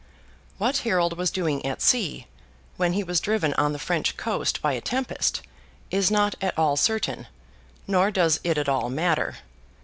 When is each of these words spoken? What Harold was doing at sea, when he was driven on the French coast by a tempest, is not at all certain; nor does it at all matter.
What 0.57 0.77
Harold 0.77 1.15
was 1.15 1.29
doing 1.29 1.63
at 1.63 1.79
sea, 1.79 2.25
when 2.75 2.93
he 2.93 3.03
was 3.03 3.19
driven 3.19 3.53
on 3.53 3.71
the 3.71 3.77
French 3.77 4.17
coast 4.17 4.59
by 4.59 4.73
a 4.73 4.81
tempest, 4.81 5.43
is 5.91 6.09
not 6.09 6.33
at 6.41 6.57
all 6.57 6.75
certain; 6.75 7.27
nor 7.85 8.09
does 8.09 8.39
it 8.43 8.57
at 8.57 8.67
all 8.67 8.89
matter. 8.89 9.35